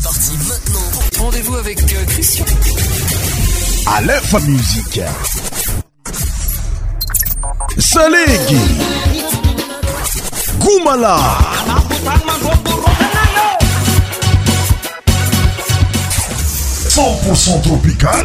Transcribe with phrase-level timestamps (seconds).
[0.00, 1.24] C'est parti maintenant.
[1.24, 2.44] Rendez-vous avec euh, Christian.
[3.86, 5.00] A l'info musique.
[7.78, 8.58] Salégui.
[10.60, 11.18] Goumala.
[17.34, 18.24] Son tropical.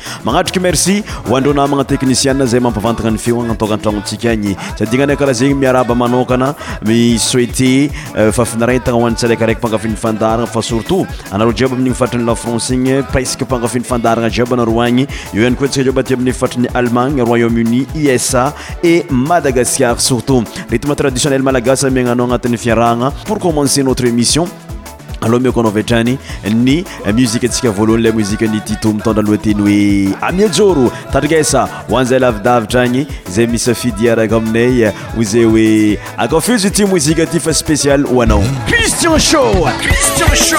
[0.25, 5.55] manatrika merci oandreo namagna teknicien zay mampavantana ny feon atoka antragnotsika agny sadygnana karaha zegny
[5.61, 6.53] miaraba manokana
[6.87, 14.53] misoete euh, fafinarantana hoantsyraiiraiky mpangafinyfandarana fa surtout anaro djeb ami'iny fatranylafrance igny presque mpangafinyfandarana djeb
[14.53, 17.85] anaro agny eo any koa ntska dreba ati ami'fatran'ny allemagne royaume-uni
[18.15, 18.51] usa
[18.83, 24.47] e madagascar surtout rythme traditionnel malagasy mignanao agnatin'ny fiarahana pour commencernotreémission
[25.21, 26.17] aloha miko anao viatrany
[26.49, 26.83] ny
[27.13, 34.35] muzikaantsika voalohany lay mozika ny tiatomitondralohateny hoe amiajoro tarikasa hoan'izay lavidavitra agny zay misy fidyaraka
[34.37, 40.57] aminay ozay oe akafizy ti mozika ty fa spesialy hoanao cristian shoiansho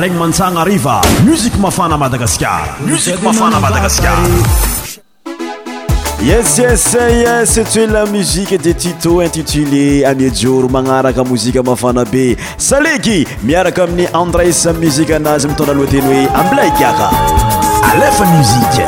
[0.00, 4.16] ragny mantsagna ariva musike mafana madagasikara musik mafana madagaskaar
[6.28, 6.86] yes ys
[7.20, 12.24] yes etoe la musiqe de titô intitulé amiejoro magnaraka mozika mafana be
[12.56, 17.08] saleky miaraka amin'ny andres muzike anazy mitondralohateny hoe ambilay kiaka
[17.92, 18.84] alefa muzike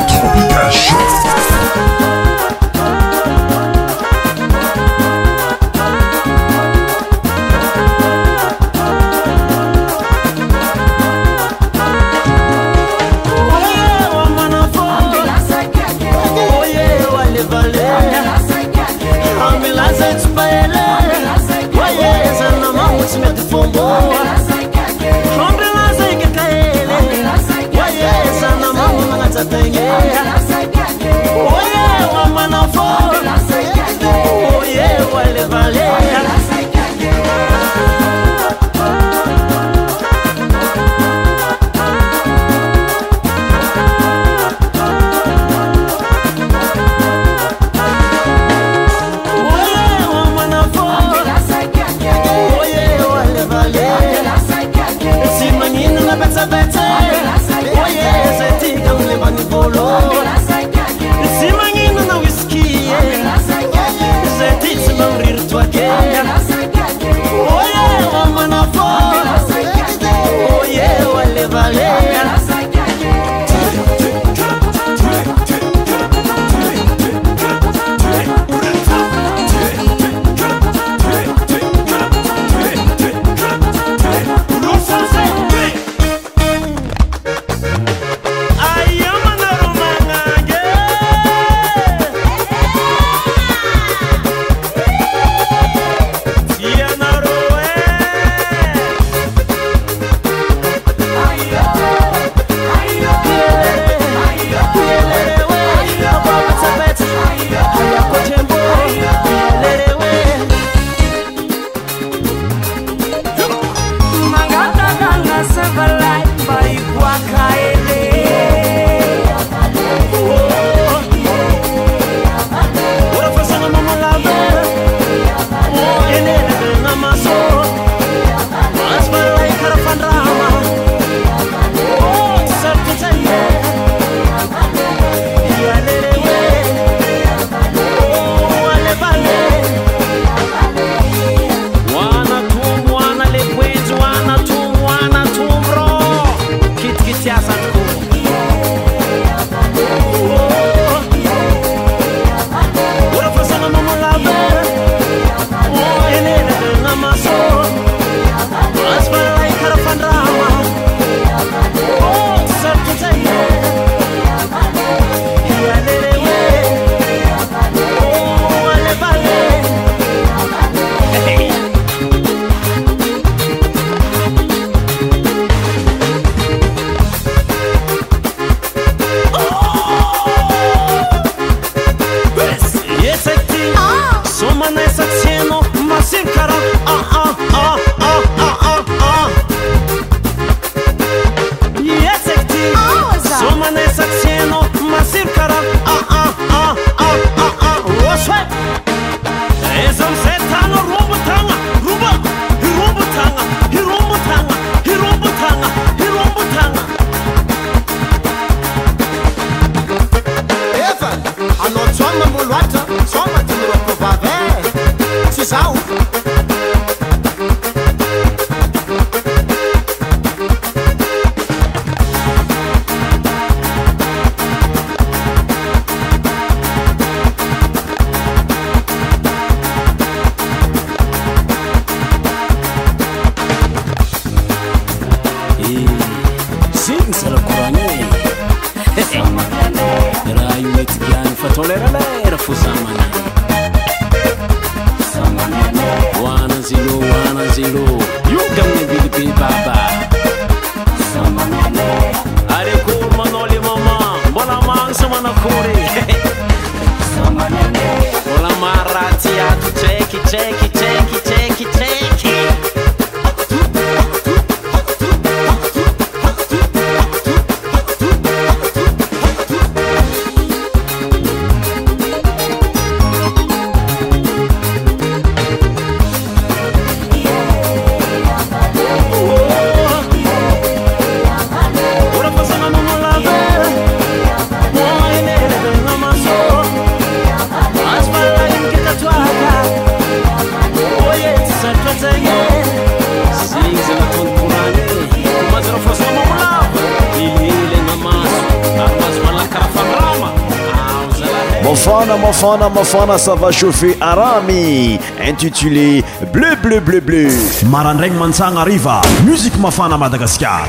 [302.43, 307.29] mafana sava caffe aamy intitulé bleblebleble
[307.73, 310.59] marandragny mansana ariva musik mafana madagaskar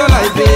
[0.00, 0.49] your life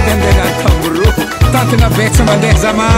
[0.00, 1.12] dnderataburru
[1.52, 2.88] tantena vecomadezama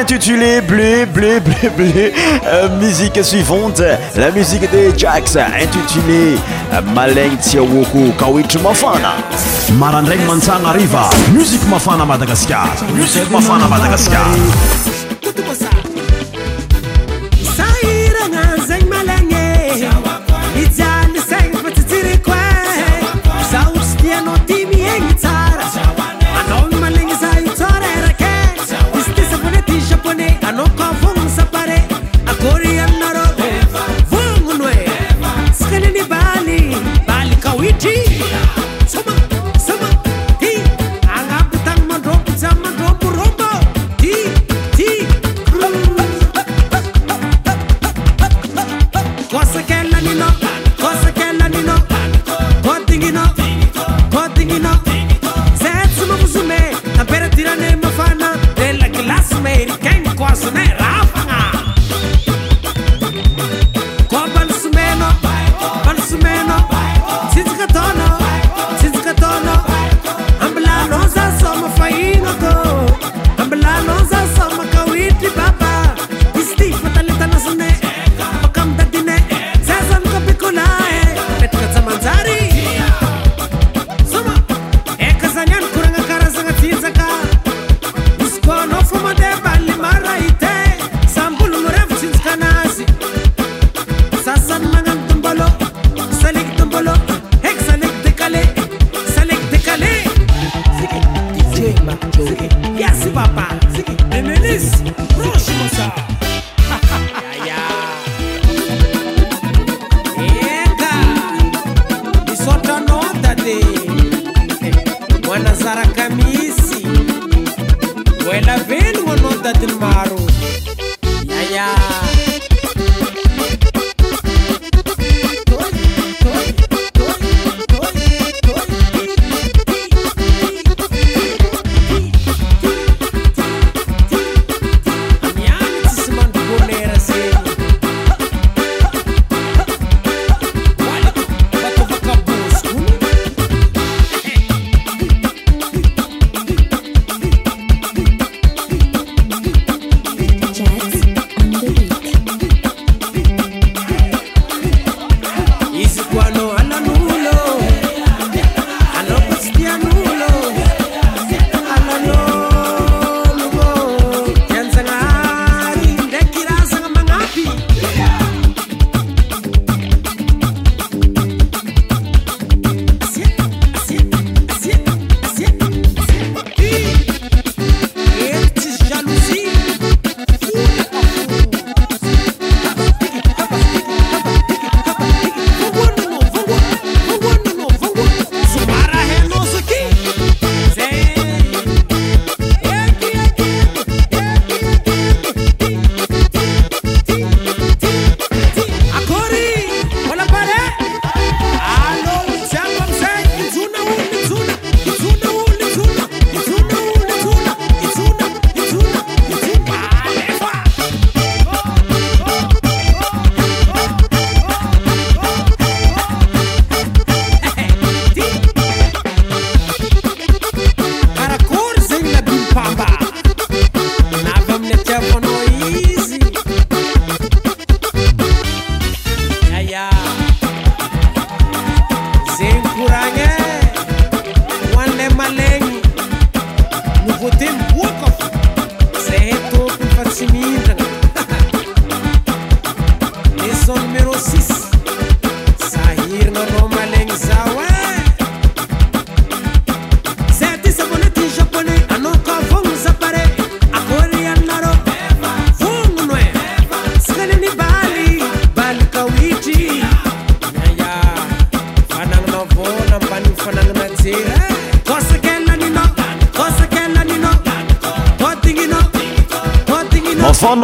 [0.00, 2.12] intitulé Bleu, Bleu, Bleu, Bleu.
[2.46, 3.82] Euh, musique suivante,
[4.16, 5.40] la musique de Jackson.
[5.60, 6.36] intitulée
[6.72, 9.16] euh, Maleng tiawoku Kawit Mafana.
[9.78, 11.10] Marandraigny Mantsanga Riva.
[11.34, 12.68] musique mafana Madagascar.
[12.94, 14.24] Musique mafana Madagascar.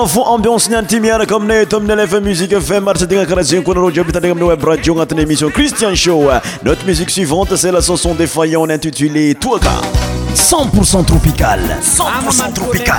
[0.06, 5.94] fon ambiance nantimiar komeneetomine lf musiqe vi mars dingakarazn konarojiobie web radio ngatn émission christian
[5.96, 6.22] show
[6.62, 9.70] notre musique suivante c'est la sanson defalyantn intitulé toaga
[10.34, 12.94] 10c tropical10ropiafmi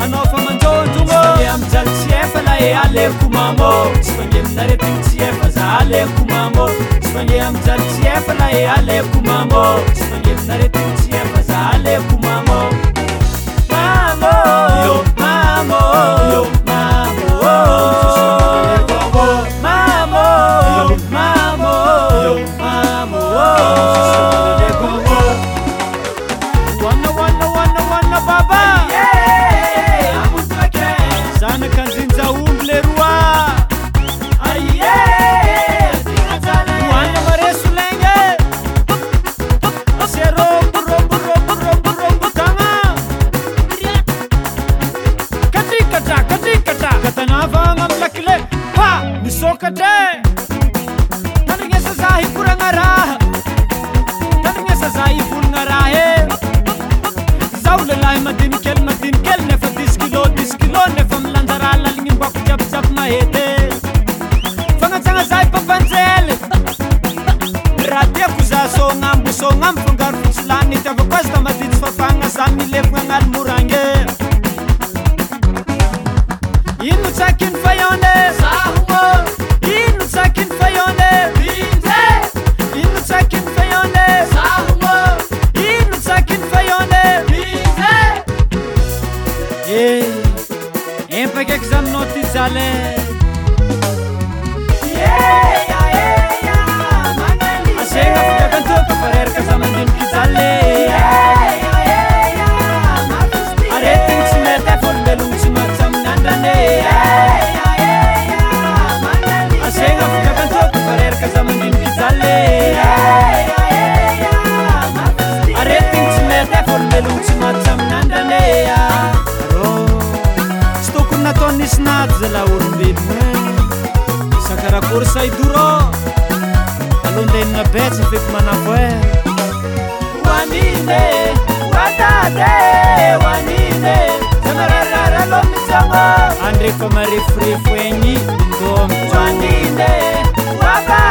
[0.00, 3.68] zanafamanjônjomôe ajar tsy efa laa e alekomamô
[4.06, 6.64] syfanelnaretyno tsy afa za alakomamô
[7.02, 9.62] syfane amjaly tsy afa lae alakomamô
[9.98, 12.43] sy fanelnaretyo tsy afaza e alekom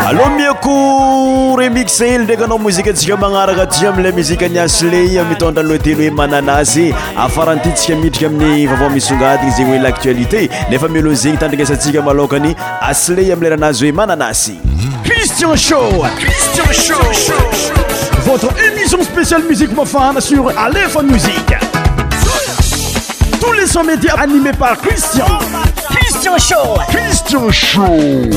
[0.07, 6.11] alo miakore mix eel ndraiky anao mozikatsika magnaraka atsia amla muzikany asleymitondra e, anloatelo hoe
[6.11, 6.93] mananasy
[7.25, 12.51] afarantyntsika miitrika amin'ny favamisongatiny zegny hoe l'actualité nefa milonzegny tandrignasantsika malokany
[12.91, 14.55] asley amiley rahanazy hoe mananasy
[15.03, 16.07] christian shéa
[23.43, 25.25] tous les 100 médias animés par Christian.
[25.89, 26.77] Christian Show.
[26.89, 28.31] Christian Show.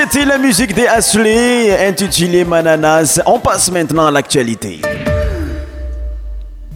[0.00, 3.20] C'était la musique des Ashley intitulée Mananas.
[3.26, 4.78] On passe maintenant à l'actualité.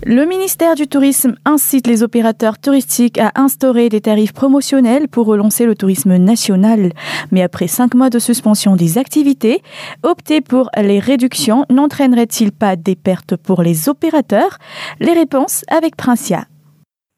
[0.04, 5.66] Le ministère du Tourisme incite les opérateurs touristiques à instaurer des tarifs promotionnels pour relancer
[5.66, 6.90] le tourisme national.
[7.30, 9.62] Mais après cinq mois de suspension des activités,
[10.02, 14.58] opter pour les réductions n'entraînerait-il pas des pertes pour les opérateurs
[14.98, 16.46] Les réponses avec Princia.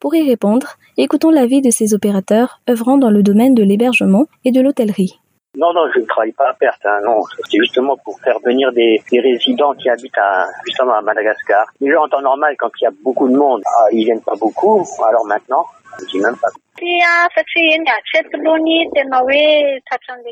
[0.00, 0.66] Pour y répondre,
[0.98, 5.18] écoutons l'avis de ces opérateurs œuvrant dans le domaine de l'hébergement et de l'hôtellerie.
[5.56, 6.84] Non, non, je ne travaille pas à perte.
[6.84, 11.66] Hein, non, c'est justement pour faire venir des, résidents qui habitent à, justement à Madagascar.
[11.80, 14.20] Déjà, en temps normal, quand il y a beaucoup de monde, ils ah, ils viennent
[14.22, 14.84] pas beaucoup.
[15.08, 15.64] Alors maintenant,
[16.00, 16.48] je dis même pas.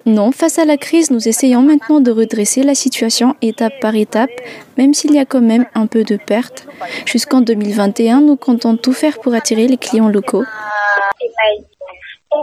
[0.07, 4.31] Non, face à la crise, nous essayons maintenant de redresser la situation étape par étape,
[4.77, 6.67] même s'il y a quand même un peu de perte.
[7.07, 10.43] Jusqu'en 2021, nous comptons tout faire pour attirer les clients locaux.
[10.43, 12.39] Euh,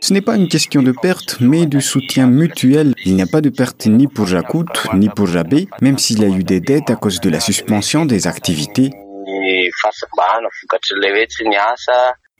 [0.00, 2.94] ce n'est pas une question de perte, mais du soutien mutuel.
[3.04, 4.64] Il n'y a pas de perte ni pour Jacout,
[4.94, 8.04] ni pour Jabé, même s'il y a eu des dettes à cause de la suspension
[8.04, 8.90] des activités.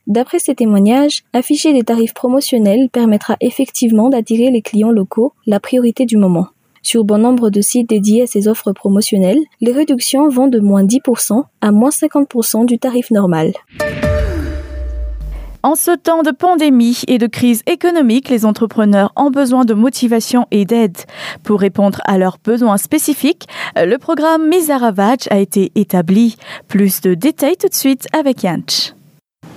[0.07, 6.05] D'après ces témoignages, afficher des tarifs promotionnels permettra effectivement d'attirer les clients locaux, la priorité
[6.05, 6.47] du moment
[6.83, 10.83] sur bon nombre de sites dédiés à ces offres promotionnelles, les réductions vont de moins
[10.83, 13.53] 10% à moins 50% du tarif normal.
[15.65, 20.45] En ce temps de pandémie et de crise économique, les entrepreneurs ont besoin de motivation
[20.51, 20.97] et d'aide.
[21.43, 23.45] Pour répondre à leurs besoins spécifiques,
[23.77, 26.35] le programme Ravage a été établi.
[26.67, 28.93] Plus de détails tout de suite avec Yanch.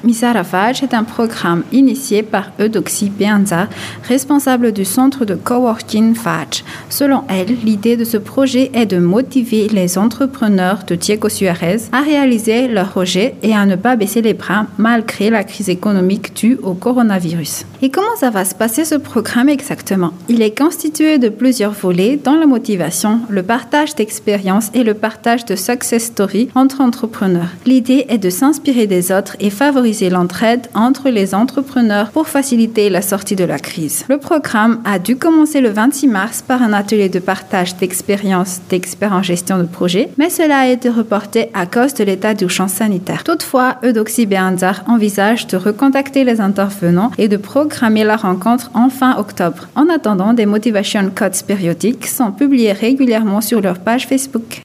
[0.06, 3.66] Misaraphage est un programme initié par Eudoxie Bianza,
[4.04, 6.62] responsable du centre de coworking Faj.
[6.88, 12.02] Selon elle, l'idée de ce projet est de motiver les entrepreneurs de Diego Suarez à
[12.02, 16.56] réaliser leurs projets et à ne pas baisser les bras malgré la crise économique due
[16.62, 17.64] au coronavirus.
[17.82, 22.16] Et comment ça va se passer ce programme exactement Il est constitué de plusieurs volets
[22.22, 27.48] dont la motivation, le partage d'expériences et le partage de success stories entre entrepreneurs.
[27.66, 33.02] L'idée est de s'inspirer des autres et favoriser l'entraide entre les entrepreneurs pour faciliter la
[33.02, 34.04] sortie de la crise.
[34.08, 39.12] Le programme a dû commencer le 26 mars par un atelier de partage d'expériences d'experts
[39.12, 42.68] en gestion de projet, mais cela a été reporté à cause de l'état du champ
[42.68, 43.24] sanitaire.
[43.24, 49.16] Toutefois, Eudoxy Beanzar envisage de recontacter les intervenants et de programmer la rencontre en fin
[49.16, 49.68] octobre.
[49.74, 54.62] En attendant, des motivation codes périodiques sont publiés régulièrement sur leur page Facebook.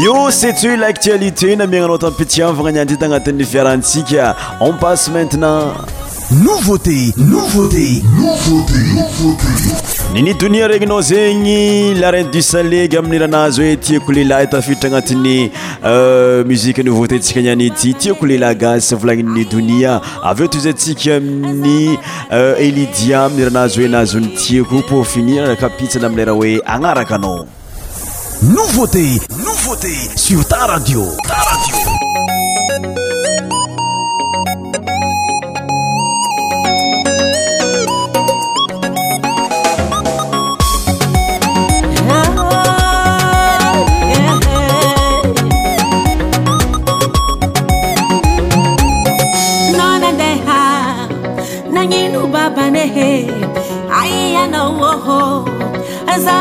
[0.00, 4.30] io ceto l'actualité namiananao tampitianvagnaniany tytagnatin'ny fiarantsika
[4.64, 5.74] on passe maintenant
[6.30, 9.36] nouveauté nouveauté no
[10.22, 15.36] ni donia regninao zegny la reine du salage amin'ny rahanazy hoe tiako lehlah itafiditra agnatin'ny
[15.84, 19.98] euh, muziqe noveauténtsika niany ity tiako lela gaz avolagninni donia
[20.32, 21.78] avy eo to zay ntsika amin'ny
[22.38, 27.42] euh, elidia ami'y rahanazy hoe anazo nytiako pour finir kapitsana amileraha hoe agnaraka anao
[28.42, 31.04] nouveauté, nouveauté sur ta radio.
[31.26, 31.76] Ta radio.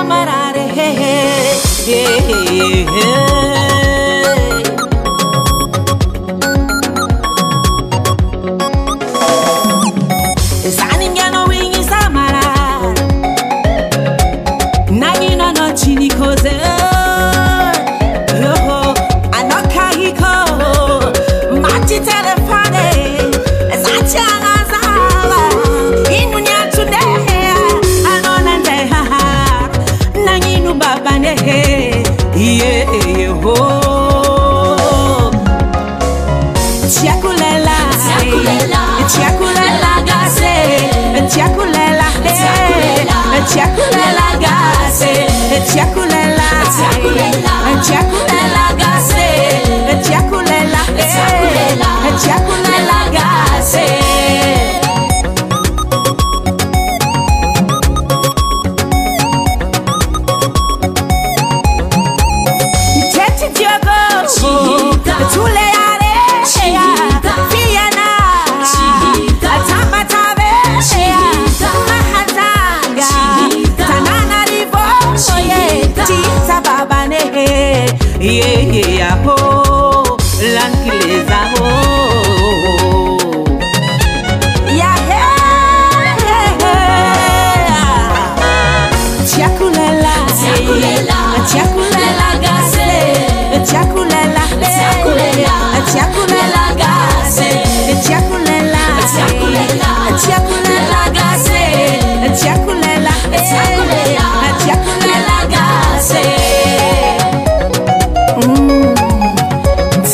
[0.03, 0.20] Baba
[1.91, 2.90] yeah.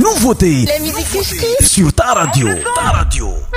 [0.00, 0.46] nou vote
[1.60, 3.49] sur ta radio ta radio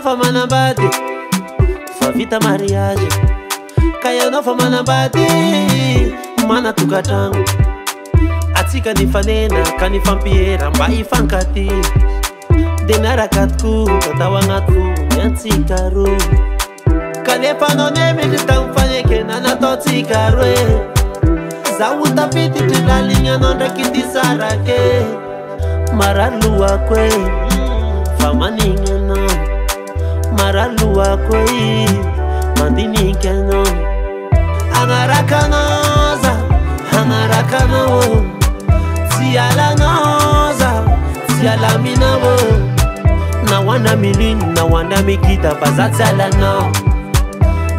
[0.00, 0.82] fa manambady
[2.00, 3.06] fa vita mariazy
[4.02, 5.26] ka ianao fa manambady
[6.48, 7.44] manatokatragno
[8.54, 11.70] atsika nyfanena ka nifampiera mba ifangaty
[12.86, 16.18] te narakatoko ata o anato ny atsika roe
[17.26, 20.56] kanefa nao ne mitry tamofanekena nataotsika roe
[21.78, 25.06] zaho tafiditry lanignanao ndraiky ty sarake
[25.92, 27.10] mara lohako e
[28.18, 28.95] fa manigna
[30.38, 31.72] maraloakoi
[32.58, 33.60] mandiniky agna
[34.82, 36.32] anarakanaza
[37.00, 38.02] anarakanao
[39.08, 40.70] tsy alanaza
[41.26, 42.34] tsy alaminao
[43.48, 46.68] naoanny amilino naoany amikita fa za tsy alanao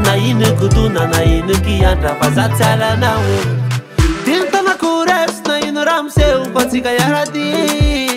[0.04, 3.26] na inyky dona na inyky antra fa za tsy alanao
[4.26, 8.17] dintanakoresy naino ra miseofatsika iarady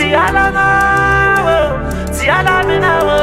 [0.09, 1.59] Tiala ngawo,
[2.17, 3.21] tiala minawo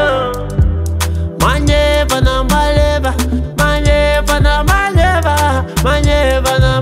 [1.42, 3.10] Manye bana maleba,
[3.58, 6.74] manye bana maleba Manye bana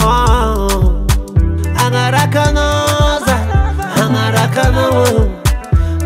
[0.00, 1.06] oh,
[1.82, 3.36] Angarakanoza,
[4.02, 5.06] angarakanawo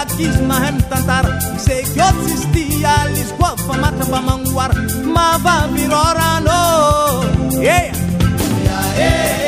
[0.00, 1.26] akismahem tantar
[1.64, 4.70] segiotsistia lisbo famatavamanguar
[5.14, 6.58] mava virorando
[7.62, 9.47] e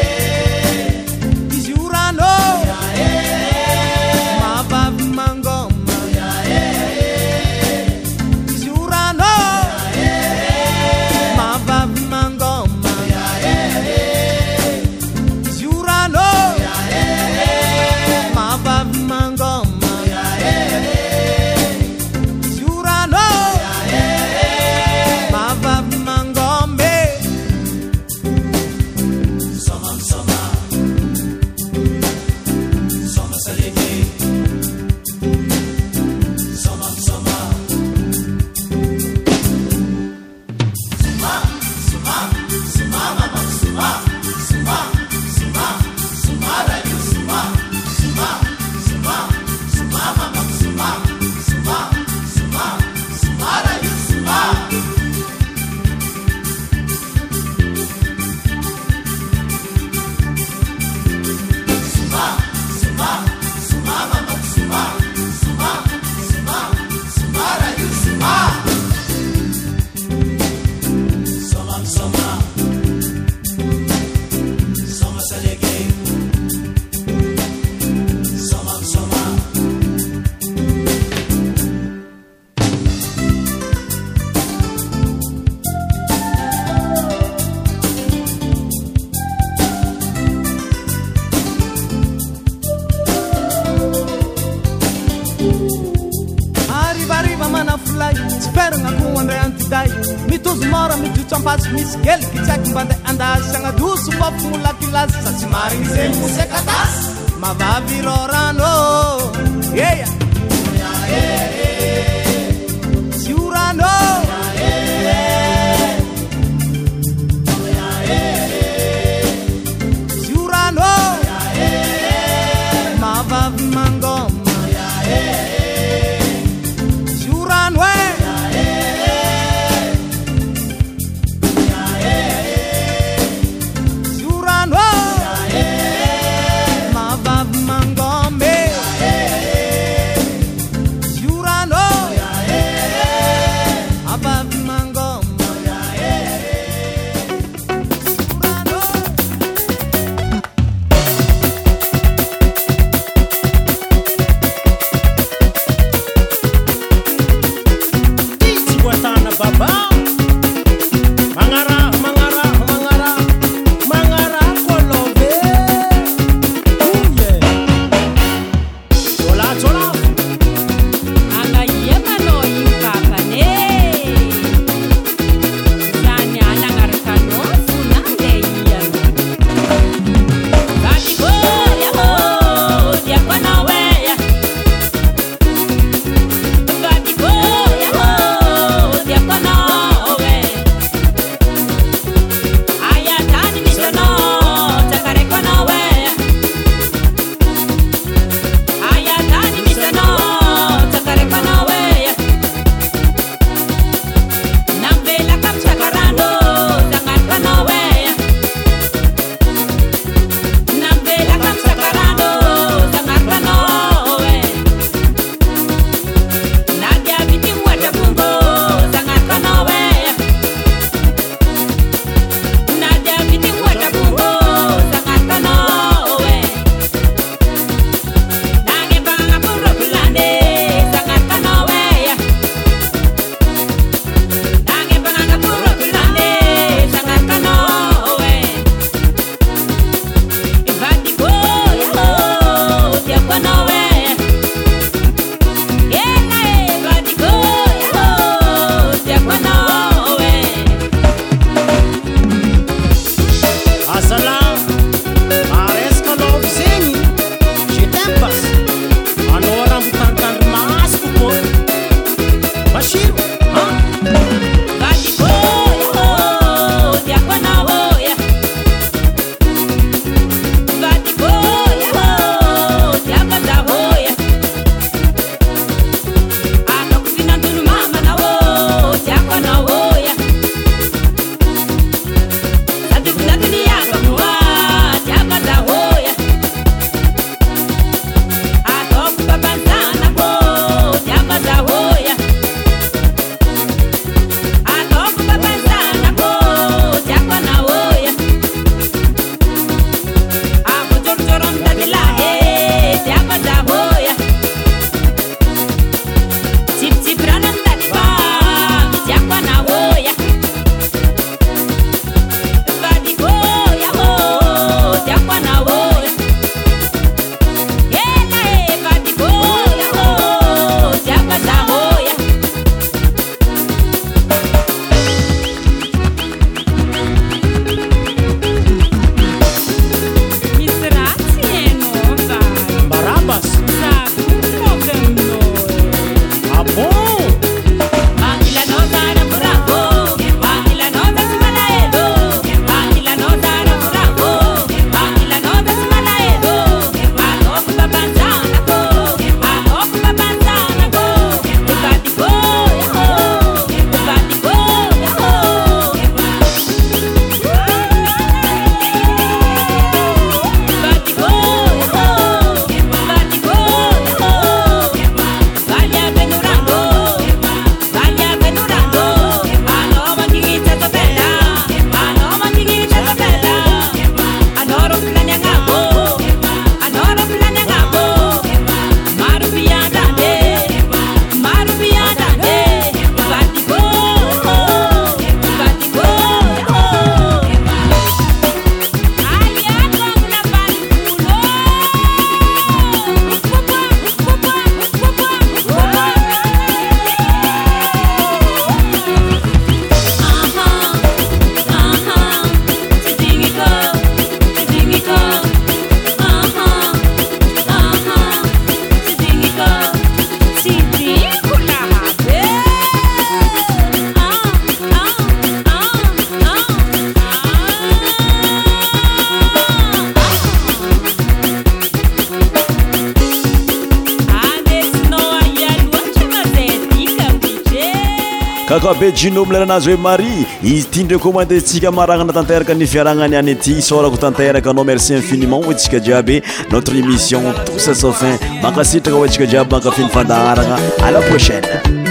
[429.22, 434.84] jinomlaranazy oe marie izy tia ndreo komandetsika maragnana tanteraka nyfiaragnany any aty sorako tanteraka anao
[434.90, 436.42] merci infiniment oeatsika jiaby
[436.72, 442.01] notre émission toutsa sa fin makasetraka ontsika djiaby mankafiny fandaharana a la prochaine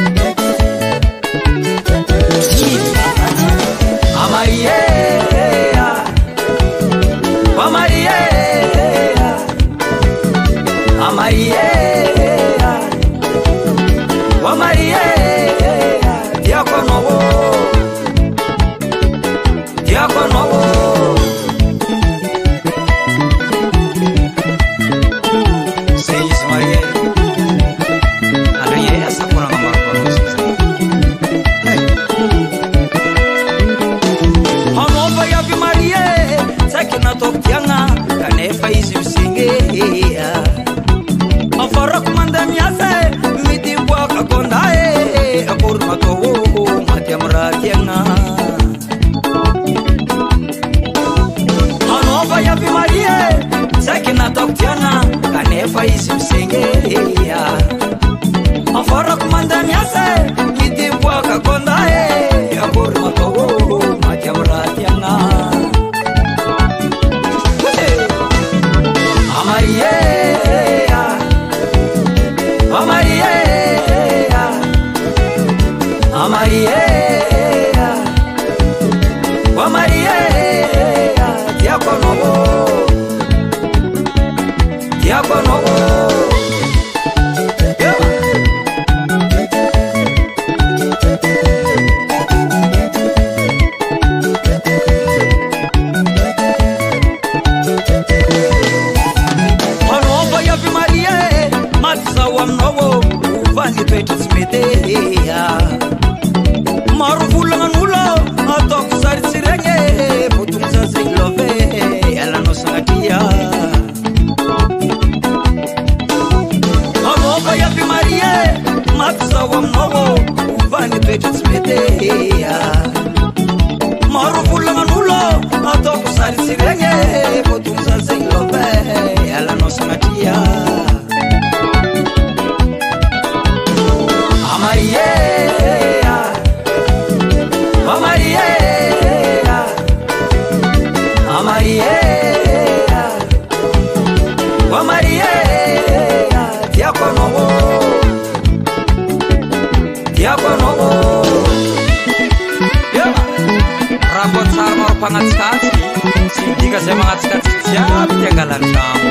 [157.11, 159.09] atsika tsy jiaby ty angalany tramo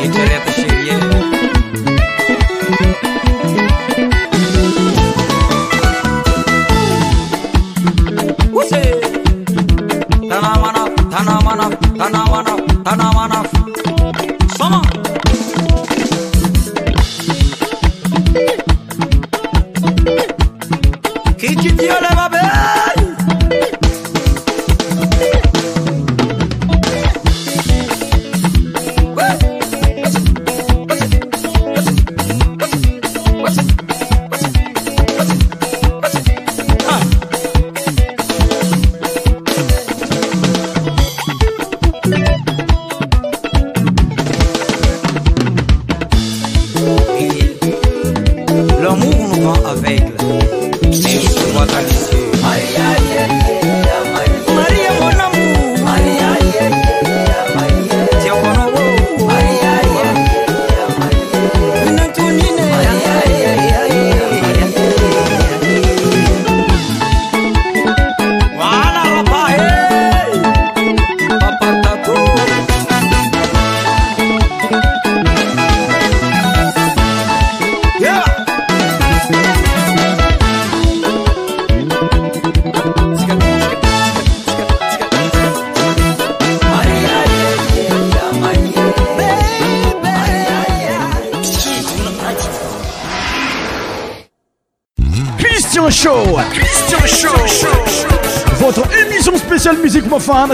[0.00, 1.11] nitrareta sherieny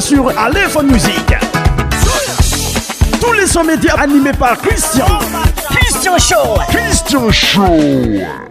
[0.00, 1.34] sur Aléphone Musique.
[3.20, 5.04] Tous les sons médias animés par Christian.
[5.70, 6.60] Christian Show.
[6.68, 8.47] Christian Show.